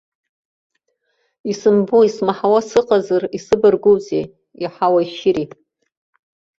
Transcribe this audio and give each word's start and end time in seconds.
Исымбо-исмаҳауа 1.51 2.61
сыҟазар 2.69 3.23
исыбаргәызеи, 3.37 4.23
иаҳауеи 4.61 5.07
шьыри! 5.15 5.45